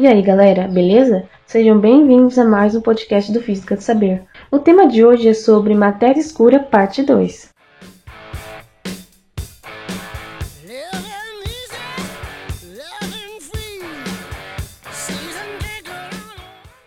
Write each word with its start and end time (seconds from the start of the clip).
E 0.00 0.06
aí, 0.06 0.22
galera, 0.22 0.68
beleza? 0.68 1.24
Sejam 1.44 1.76
bem-vindos 1.76 2.38
a 2.38 2.44
mais 2.44 2.72
um 2.76 2.80
podcast 2.80 3.32
do 3.32 3.42
Física 3.42 3.74
do 3.74 3.82
Saber. 3.82 4.22
O 4.48 4.60
tema 4.60 4.86
de 4.86 5.04
hoje 5.04 5.26
é 5.28 5.34
sobre 5.34 5.74
matéria 5.74 6.20
escura, 6.20 6.60
parte 6.60 7.02
2. 7.02 7.52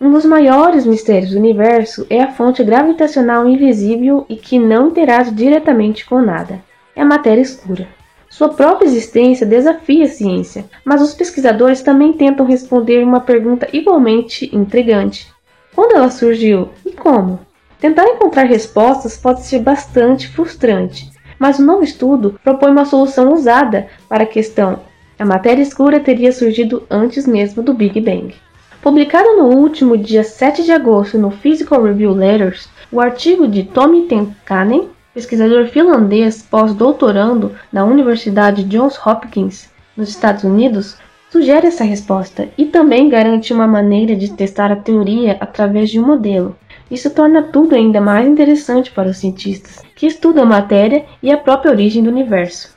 Um 0.00 0.10
dos 0.10 0.24
maiores 0.24 0.86
mistérios 0.86 1.32
do 1.32 1.38
universo 1.38 2.06
é 2.08 2.22
a 2.22 2.32
fonte 2.32 2.64
gravitacional 2.64 3.46
invisível 3.46 4.24
e 4.30 4.36
que 4.36 4.58
não 4.58 4.88
interage 4.88 5.30
diretamente 5.30 6.06
com 6.06 6.22
nada. 6.22 6.58
É 6.96 7.02
a 7.02 7.04
matéria 7.04 7.42
escura. 7.42 7.86
Sua 8.34 8.48
própria 8.48 8.88
existência 8.88 9.46
desafia 9.46 10.06
a 10.06 10.08
ciência, 10.08 10.64
mas 10.84 11.00
os 11.00 11.14
pesquisadores 11.14 11.82
também 11.82 12.12
tentam 12.12 12.44
responder 12.44 13.04
uma 13.04 13.20
pergunta 13.20 13.68
igualmente 13.72 14.50
intrigante: 14.52 15.32
quando 15.72 15.94
ela 15.94 16.10
surgiu 16.10 16.70
e 16.84 16.90
como? 16.90 17.38
Tentar 17.78 18.08
encontrar 18.08 18.42
respostas 18.46 19.16
pode 19.16 19.42
ser 19.42 19.60
bastante 19.60 20.26
frustrante, 20.26 21.12
mas 21.38 21.60
o 21.60 21.64
novo 21.64 21.84
estudo 21.84 22.34
propõe 22.42 22.72
uma 22.72 22.84
solução 22.84 23.32
usada 23.32 23.86
para 24.08 24.24
a 24.24 24.26
questão. 24.26 24.80
A 25.16 25.24
matéria 25.24 25.62
escura 25.62 26.00
teria 26.00 26.32
surgido 26.32 26.82
antes 26.90 27.28
mesmo 27.28 27.62
do 27.62 27.72
Big 27.72 28.00
Bang. 28.00 28.34
Publicado 28.82 29.36
no 29.36 29.44
último 29.44 29.96
dia 29.96 30.24
7 30.24 30.64
de 30.64 30.72
agosto 30.72 31.16
no 31.16 31.30
Physical 31.30 31.84
Review 31.84 32.10
Letters, 32.10 32.68
o 32.90 33.00
artigo 33.00 33.46
de 33.46 33.62
Tommy 33.62 34.08
Tenkanen, 34.08 34.88
pesquisador 35.14 35.68
finlandês 35.68 36.42
pós-doutorando 36.42 37.52
na 37.72 37.84
Universidade 37.84 38.64
Johns 38.64 38.98
Hopkins, 39.06 39.70
nos 39.96 40.08
Estados 40.08 40.42
Unidos, 40.42 40.96
sugere 41.30 41.68
essa 41.68 41.84
resposta 41.84 42.48
e 42.58 42.66
também 42.66 43.08
garante 43.08 43.52
uma 43.52 43.66
maneira 43.66 44.16
de 44.16 44.32
testar 44.32 44.72
a 44.72 44.76
teoria 44.76 45.36
através 45.40 45.88
de 45.88 46.00
um 46.00 46.06
modelo. 46.06 46.56
Isso 46.90 47.08
torna 47.10 47.42
tudo 47.42 47.74
ainda 47.74 48.00
mais 48.00 48.26
interessante 48.26 48.90
para 48.90 49.08
os 49.08 49.18
cientistas, 49.18 49.82
que 49.94 50.06
estudam 50.06 50.42
a 50.42 50.46
matéria 50.46 51.06
e 51.22 51.30
a 51.30 51.38
própria 51.38 51.70
origem 51.70 52.02
do 52.02 52.10
universo. 52.10 52.76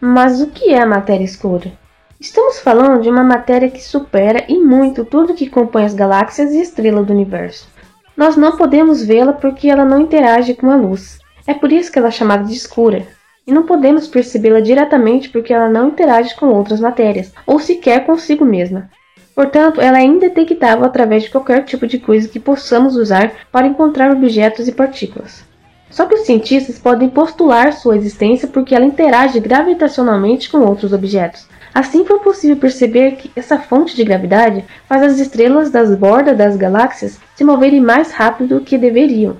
Mas 0.00 0.40
o 0.40 0.48
que 0.48 0.70
é 0.70 0.80
a 0.80 0.86
matéria 0.86 1.24
escura? 1.24 1.72
Estamos 2.20 2.58
falando 2.58 3.00
de 3.02 3.08
uma 3.08 3.24
matéria 3.24 3.70
que 3.70 3.82
supera 3.82 4.44
e 4.48 4.58
muito 4.58 5.04
tudo 5.04 5.34
que 5.34 5.48
compõe 5.48 5.84
as 5.84 5.94
galáxias 5.94 6.52
e 6.52 6.60
estrelas 6.60 7.06
do 7.06 7.12
universo. 7.12 7.68
Nós 8.16 8.36
não 8.36 8.56
podemos 8.56 9.04
vê-la 9.04 9.32
porque 9.32 9.68
ela 9.68 9.84
não 9.84 10.00
interage 10.00 10.54
com 10.54 10.70
a 10.70 10.76
luz. 10.76 11.18
É 11.48 11.54
por 11.54 11.72
isso 11.72 11.90
que 11.90 11.98
ela 11.98 12.08
é 12.08 12.10
chamada 12.10 12.44
de 12.44 12.52
escura. 12.52 13.06
E 13.46 13.52
não 13.52 13.62
podemos 13.62 14.06
percebê-la 14.06 14.60
diretamente 14.60 15.30
porque 15.30 15.54
ela 15.54 15.70
não 15.70 15.88
interage 15.88 16.36
com 16.36 16.48
outras 16.48 16.78
matérias, 16.78 17.32
ou 17.46 17.58
sequer 17.58 18.04
consigo 18.04 18.44
mesma. 18.44 18.90
Portanto, 19.34 19.80
ela 19.80 19.98
é 19.98 20.04
indetectável 20.04 20.84
através 20.84 21.22
de 21.22 21.30
qualquer 21.30 21.64
tipo 21.64 21.86
de 21.86 21.98
coisa 21.98 22.28
que 22.28 22.38
possamos 22.38 22.96
usar 22.96 23.32
para 23.50 23.66
encontrar 23.66 24.12
objetos 24.12 24.68
e 24.68 24.72
partículas. 24.72 25.42
Só 25.90 26.04
que 26.04 26.16
os 26.16 26.26
cientistas 26.26 26.78
podem 26.78 27.08
postular 27.08 27.72
sua 27.72 27.96
existência 27.96 28.46
porque 28.46 28.74
ela 28.74 28.84
interage 28.84 29.40
gravitacionalmente 29.40 30.50
com 30.50 30.58
outros 30.58 30.92
objetos, 30.92 31.48
Assim 31.74 32.04
foi 32.04 32.18
possível 32.18 32.56
perceber 32.56 33.12
que 33.12 33.30
essa 33.36 33.56
fonte 33.56 33.94
de 33.94 34.02
gravidade 34.02 34.64
faz 34.88 35.00
as 35.00 35.18
estrelas 35.20 35.70
das 35.70 35.94
bordas 35.94 36.36
das 36.36 36.56
galáxias 36.56 37.20
se 37.36 37.44
moverem 37.44 37.80
mais 37.80 38.10
rápido 38.10 38.58
do 38.58 38.64
que 38.64 38.76
deveriam. 38.76 39.36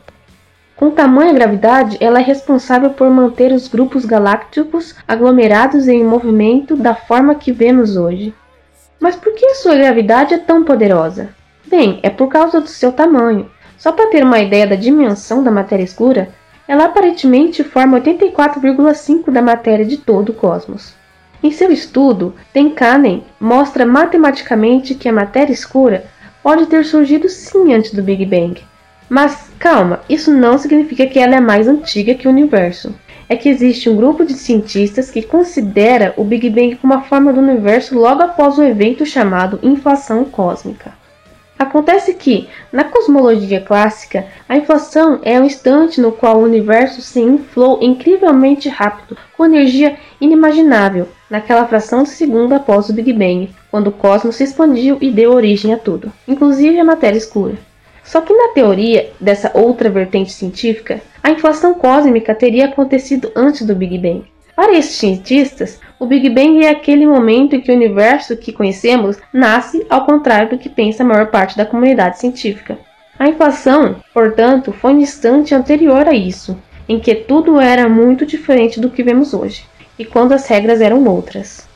Com 0.79 0.93
tamanha 0.93 1.33
gravidade, 1.33 1.97
ela 2.01 2.21
é 2.21 2.23
responsável 2.23 2.91
por 2.91 3.11
manter 3.11 3.51
os 3.51 3.67
grupos 3.67 4.05
galácticos 4.05 4.95
aglomerados 5.09 5.89
em 5.89 6.05
movimento 6.05 6.77
da 6.77 6.95
forma 6.95 7.35
que 7.35 7.51
vemos 7.51 7.97
hoje. 7.97 8.33
Mas 9.01 9.17
por 9.17 9.35
que 9.35 9.57
sua 9.57 9.75
gravidade 9.75 10.35
é 10.35 10.39
tão 10.39 10.63
poderosa? 10.63 11.31
Bem, 11.67 11.99
é 12.05 12.09
por 12.09 12.29
causa 12.29 12.61
do 12.61 12.69
seu 12.69 12.93
tamanho. 12.93 13.51
Só 13.77 13.91
para 13.91 14.09
ter 14.09 14.23
uma 14.23 14.39
ideia 14.39 14.69
da 14.69 14.77
dimensão 14.77 15.43
da 15.43 15.51
matéria 15.51 15.83
escura, 15.83 16.29
ela 16.69 16.85
aparentemente 16.85 17.65
forma 17.65 18.01
84,5 18.01 19.33
da 19.33 19.43
matéria 19.43 19.85
de 19.85 19.97
todo 19.97 20.29
o 20.29 20.35
cosmos. 20.35 20.95
Em 21.43 21.51
seu 21.51 21.73
estudo, 21.73 22.37
Tenkanen 22.53 23.25
mostra 23.41 23.85
matematicamente 23.85 24.95
que 24.95 25.09
a 25.09 25.13
matéria 25.13 25.53
escura 25.53 26.05
pode 26.41 26.67
ter 26.67 26.85
surgido 26.85 27.29
sim 27.29 27.75
antes 27.75 27.93
do 27.93 28.01
Big 28.01 28.25
Bang. 28.25 28.63
Mas 29.09 29.51
calma, 29.59 30.01
isso 30.09 30.31
não 30.31 30.59
significa 30.59 31.07
que 31.07 31.19
ela 31.19 31.37
é 31.37 31.41
mais 31.41 31.67
antiga 31.67 32.15
que 32.15 32.29
o 32.29 32.31
universo. 32.31 32.95
É 33.29 33.37
que 33.37 33.49
existe 33.49 33.89
um 33.89 33.97
grupo 33.97 34.25
de 34.25 34.35
cientistas 34.35 35.11
que 35.11 35.23
considera 35.23 36.15
o 36.17 36.25
Big 36.25 36.49
Bang 36.51 36.77
como 36.77 36.95
a 36.95 37.03
forma 37.03 37.33
do 37.33 37.41
universo 37.41 37.99
logo 37.99 38.23
após 38.23 38.59
o 38.59 38.63
evento 38.63 39.05
chamado 39.05 39.59
inflação 39.63 40.25
cósmica. 40.25 40.93
Acontece 41.59 42.15
que, 42.15 42.49
na 42.73 42.85
cosmologia 42.85 43.61
clássica, 43.61 44.27
a 44.49 44.57
inflação 44.57 45.19
é 45.25 45.41
um 45.41 45.45
instante 45.45 46.01
no 46.01 46.13
qual 46.13 46.39
o 46.39 46.45
universo 46.45 47.03
se 47.03 47.21
inflou 47.21 47.81
incrivelmente 47.83 48.69
rápido, 48.69 49.17
com 49.37 49.45
energia 49.45 49.97
inimaginável, 50.21 51.09
naquela 51.29 51.67
fração 51.67 52.05
de 52.05 52.11
segundo 52.11 52.53
após 52.53 52.89
o 52.89 52.93
Big 52.93 53.13
Bang, 53.13 53.51
quando 53.71 53.89
o 53.89 53.93
cosmos 53.93 54.37
se 54.37 54.45
expandiu 54.45 54.99
e 55.01 55.11
deu 55.11 55.33
origem 55.33 55.75
a 55.75 55.77
tudo, 55.77 56.13
inclusive 56.29 56.79
a 56.79 56.85
matéria 56.85 57.19
escura. 57.19 57.59
Só 58.09 58.23
que 58.23 58.33
na 58.33 58.55
teoria 58.55 59.11
dessa 59.21 59.51
outra 59.53 59.91
vertente 59.91 60.33
científica, 60.33 61.03
a 61.23 61.31
inflação 61.31 61.75
cósmica 61.75 62.35
teria 62.35 62.65
acontecido 62.65 63.31
antes 63.37 63.67
do 63.67 63.75
Big 63.75 63.99
Bang. 63.99 64.25
Para 64.57 64.73
esses 64.79 64.97
cientistas, 64.97 65.79
o 66.01 66.07
Big 66.07 66.31
Bang 66.31 66.65
é 66.65 66.71
aquele 66.71 67.07
momento 67.07 67.55
em 67.55 67.61
que 67.61 67.71
o 67.71 67.75
universo 67.75 68.35
que 68.35 68.51
conhecemos 68.51 69.19
nasce 69.31 69.87
ao 69.91 70.07
contrário 70.07 70.49
do 70.49 70.59
que 70.59 70.71
pensa 70.71 71.03
a 71.03 71.07
maior 71.07 71.27
parte 71.27 71.55
da 71.55 71.67
comunidade 71.67 72.19
científica. 72.19 72.79
A 73.19 73.29
inflação, 73.29 73.97
portanto, 74.15 74.73
foi 74.73 74.95
um 74.95 75.01
instante 75.01 75.55
anterior 75.55 76.09
a 76.09 76.15
isso, 76.15 76.57
em 76.89 76.99
que 76.99 77.15
tudo 77.15 77.61
era 77.61 77.91
muito 77.91 78.25
diferente 78.25 78.81
do 78.81 78.89
que 78.89 79.03
vemos 79.03 79.35
hoje, 79.35 79.67
e 79.99 80.05
quando 80.07 80.33
as 80.33 80.47
regras 80.47 80.81
eram 80.81 81.05
outras. 81.05 81.69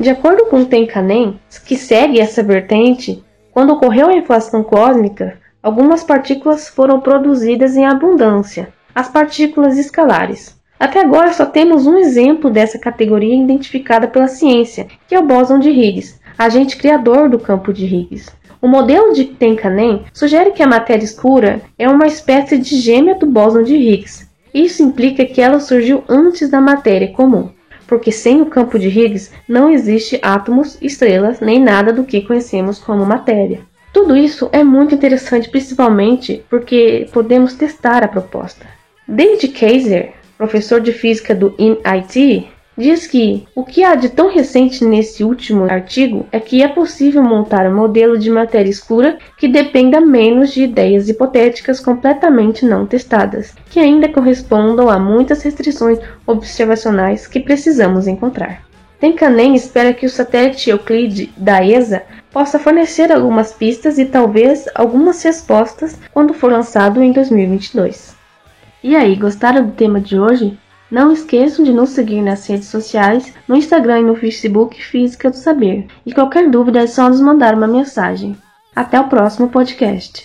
De 0.00 0.08
acordo 0.08 0.46
com 0.46 0.64
Tenkanen, 0.64 1.38
que 1.66 1.76
segue 1.76 2.18
essa 2.18 2.42
vertente, 2.42 3.22
quando 3.52 3.74
ocorreu 3.74 4.08
a 4.08 4.16
inflação 4.16 4.64
cósmica, 4.64 5.38
algumas 5.66 6.04
partículas 6.04 6.68
foram 6.68 7.00
produzidas 7.00 7.76
em 7.76 7.84
abundância, 7.84 8.68
as 8.94 9.08
partículas 9.08 9.76
escalares. 9.76 10.56
Até 10.78 11.00
agora 11.00 11.32
só 11.32 11.44
temos 11.44 11.88
um 11.88 11.98
exemplo 11.98 12.48
dessa 12.48 12.78
categoria 12.78 13.34
identificada 13.34 14.06
pela 14.06 14.28
ciência, 14.28 14.86
que 15.08 15.14
é 15.16 15.18
o 15.18 15.26
bóson 15.26 15.58
de 15.58 15.68
Higgs, 15.68 16.20
agente 16.38 16.76
criador 16.76 17.28
do 17.28 17.40
campo 17.40 17.72
de 17.72 17.84
Higgs. 17.84 18.30
O 18.62 18.68
modelo 18.68 19.12
de 19.12 19.24
Tenkanen 19.24 20.04
sugere 20.12 20.52
que 20.52 20.62
a 20.62 20.68
matéria 20.68 21.04
escura 21.04 21.60
é 21.76 21.88
uma 21.88 22.06
espécie 22.06 22.58
de 22.58 22.76
gêmea 22.76 23.16
do 23.16 23.26
bóson 23.26 23.64
de 23.64 23.74
Higgs. 23.74 24.28
Isso 24.54 24.84
implica 24.84 25.26
que 25.26 25.40
ela 25.40 25.58
surgiu 25.58 26.04
antes 26.08 26.48
da 26.48 26.60
matéria 26.60 27.12
comum, 27.12 27.50
porque 27.88 28.12
sem 28.12 28.40
o 28.40 28.46
campo 28.46 28.78
de 28.78 28.86
Higgs 28.86 29.32
não 29.48 29.68
existe 29.68 30.20
átomos, 30.22 30.78
estrelas 30.80 31.40
nem 31.40 31.58
nada 31.58 31.92
do 31.92 32.04
que 32.04 32.20
conhecemos 32.20 32.78
como 32.78 33.04
matéria. 33.04 33.62
Tudo 33.92 34.16
isso 34.16 34.48
é 34.52 34.62
muito 34.62 34.94
interessante, 34.94 35.48
principalmente 35.48 36.44
porque 36.50 37.08
podemos 37.12 37.54
testar 37.54 38.04
a 38.04 38.08
proposta. 38.08 38.66
David 39.08 39.48
Kaiser 39.48 40.12
professor 40.36 40.80
de 40.80 40.92
física 40.92 41.34
do 41.34 41.54
MIT, 41.58 42.48
diz 42.76 43.06
que 43.06 43.46
o 43.54 43.64
que 43.64 43.82
há 43.82 43.94
de 43.94 44.10
tão 44.10 44.30
recente 44.30 44.84
nesse 44.84 45.24
último 45.24 45.64
artigo 45.64 46.26
é 46.30 46.38
que 46.38 46.62
é 46.62 46.68
possível 46.68 47.22
montar 47.22 47.66
um 47.66 47.74
modelo 47.74 48.18
de 48.18 48.30
matéria 48.30 48.68
escura 48.68 49.18
que 49.38 49.48
dependa 49.48 49.98
menos 50.00 50.52
de 50.52 50.64
ideias 50.64 51.08
hipotéticas 51.08 51.80
completamente 51.80 52.66
não 52.66 52.84
testadas, 52.84 53.54
que 53.70 53.80
ainda 53.80 54.10
correspondam 54.10 54.90
a 54.90 54.98
muitas 54.98 55.42
restrições 55.42 55.98
observacionais 56.26 57.26
que 57.26 57.40
precisamos 57.40 58.06
encontrar. 58.06 58.66
Tenkanen 59.00 59.54
espera 59.54 59.92
que 59.92 60.06
o 60.06 60.10
satélite 60.10 60.70
Euclide 60.70 61.32
da 61.36 61.64
ESA 61.64 62.02
possa 62.36 62.58
fornecer 62.58 63.10
algumas 63.10 63.54
pistas 63.54 63.96
e 63.96 64.04
talvez 64.04 64.66
algumas 64.74 65.22
respostas 65.22 65.98
quando 66.12 66.34
for 66.34 66.52
lançado 66.52 67.02
em 67.02 67.10
2022. 67.10 68.14
E 68.84 68.94
aí, 68.94 69.16
gostaram 69.16 69.64
do 69.64 69.72
tema 69.72 69.98
de 69.98 70.20
hoje? 70.20 70.58
Não 70.90 71.10
esqueçam 71.10 71.64
de 71.64 71.72
nos 71.72 71.88
seguir 71.88 72.20
nas 72.20 72.46
redes 72.46 72.68
sociais, 72.68 73.32
no 73.48 73.56
Instagram 73.56 74.00
e 74.00 74.04
no 74.04 74.14
Facebook 74.14 74.84
Física 74.84 75.30
do 75.30 75.36
Saber. 75.36 75.86
E 76.04 76.12
qualquer 76.12 76.50
dúvida 76.50 76.80
é 76.80 76.86
só 76.86 77.08
nos 77.08 77.22
mandar 77.22 77.54
uma 77.54 77.66
mensagem. 77.66 78.36
Até 78.74 79.00
o 79.00 79.08
próximo 79.08 79.48
podcast. 79.48 80.24